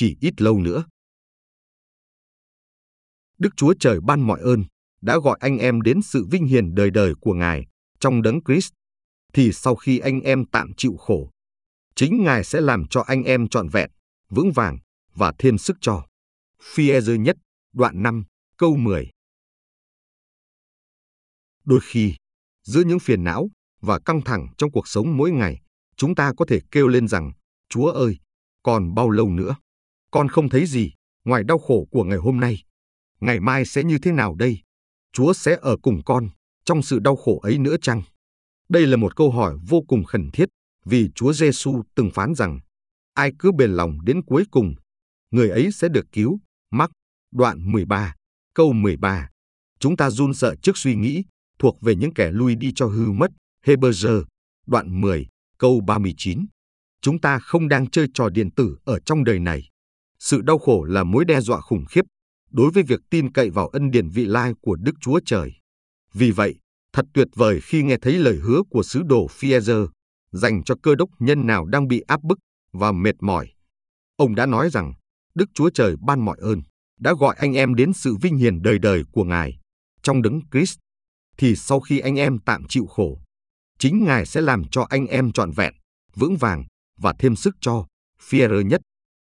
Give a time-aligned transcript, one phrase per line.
[0.00, 0.84] chỉ ít lâu nữa.
[3.38, 4.64] Đức Chúa Trời ban mọi ơn,
[5.00, 7.66] đã gọi anh em đến sự vinh hiển đời đời của Ngài
[7.98, 8.72] trong đấng Christ,
[9.32, 11.30] thì sau khi anh em tạm chịu khổ,
[11.94, 13.90] chính Ngài sẽ làm cho anh em trọn vẹn,
[14.30, 14.78] vững vàng
[15.14, 16.06] và thêm sức cho.
[16.62, 17.36] phi dơ nhất,
[17.72, 18.24] đoạn 5,
[18.56, 19.10] câu 10
[21.64, 22.14] Đôi khi,
[22.62, 23.48] giữa những phiền não
[23.80, 25.60] và căng thẳng trong cuộc sống mỗi ngày,
[25.96, 27.32] chúng ta có thể kêu lên rằng,
[27.68, 28.18] Chúa ơi,
[28.62, 29.56] còn bao lâu nữa?
[30.10, 30.92] Con không thấy gì
[31.24, 32.62] ngoài đau khổ của ngày hôm nay.
[33.20, 34.58] Ngày mai sẽ như thế nào đây?
[35.12, 36.28] Chúa sẽ ở cùng con
[36.64, 38.02] trong sự đau khổ ấy nữa chăng?
[38.68, 40.48] Đây là một câu hỏi vô cùng khẩn thiết
[40.84, 42.60] vì Chúa Giêsu từng phán rằng
[43.14, 44.74] ai cứ bền lòng đến cuối cùng,
[45.30, 46.40] người ấy sẽ được cứu.
[46.70, 46.90] Mắc,
[47.32, 48.14] đoạn 13,
[48.54, 49.28] câu 13.
[49.78, 51.24] Chúng ta run sợ trước suy nghĩ
[51.58, 53.30] thuộc về những kẻ lui đi cho hư mất.
[53.66, 54.24] Hebrew,
[54.66, 55.26] đoạn 10,
[55.58, 56.46] câu 39.
[57.00, 59.69] Chúng ta không đang chơi trò điện tử ở trong đời này.
[60.20, 62.04] Sự đau khổ là mối đe dọa khủng khiếp
[62.50, 65.52] đối với việc tin cậy vào ân điển vị lai của Đức Chúa Trời.
[66.14, 66.54] Vì vậy,
[66.92, 69.86] thật tuyệt vời khi nghe thấy lời hứa của sứ đồ Phaser
[70.32, 72.38] dành cho cơ đốc nhân nào đang bị áp bức
[72.72, 73.48] và mệt mỏi.
[74.16, 74.92] Ông đã nói rằng,
[75.34, 76.62] Đức Chúa Trời ban mọi ơn,
[77.00, 79.58] đã gọi anh em đến sự vinh hiển đời đời của Ngài,
[80.02, 80.78] trong đấng Christ,
[81.38, 83.20] thì sau khi anh em tạm chịu khổ,
[83.78, 85.74] chính Ngài sẽ làm cho anh em trọn vẹn,
[86.14, 86.64] vững vàng
[86.96, 87.86] và thêm sức cho.
[88.22, 88.80] Phi-e-rơ nhất,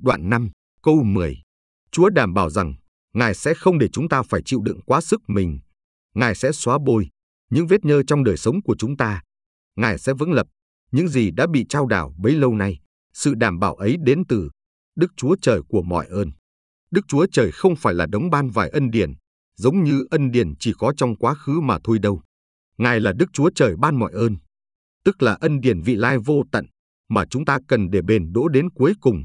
[0.00, 0.50] đoạn 5,
[0.86, 1.42] câu 10.
[1.90, 2.74] Chúa đảm bảo rằng
[3.14, 5.58] Ngài sẽ không để chúng ta phải chịu đựng quá sức mình.
[6.14, 7.08] Ngài sẽ xóa bôi
[7.50, 9.22] những vết nhơ trong đời sống của chúng ta.
[9.76, 10.46] Ngài sẽ vững lập
[10.92, 12.80] những gì đã bị trao đảo bấy lâu nay.
[13.12, 14.50] Sự đảm bảo ấy đến từ
[14.96, 16.30] Đức Chúa Trời của mọi ơn.
[16.90, 19.12] Đức Chúa Trời không phải là đống ban vài ân điển,
[19.56, 22.22] giống như ân điển chỉ có trong quá khứ mà thôi đâu.
[22.78, 24.36] Ngài là Đức Chúa Trời ban mọi ơn,
[25.04, 26.66] tức là ân điển vị lai vô tận
[27.08, 29.24] mà chúng ta cần để bền đỗ đến cuối cùng.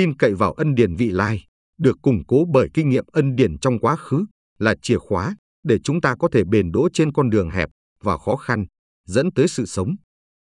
[0.00, 1.44] Tin cậy vào ân điển vị lai,
[1.78, 4.24] được củng cố bởi kinh nghiệm ân điển trong quá khứ,
[4.58, 7.68] là chìa khóa để chúng ta có thể bền đỗ trên con đường hẹp
[8.02, 8.66] và khó khăn,
[9.06, 9.96] dẫn tới sự sống.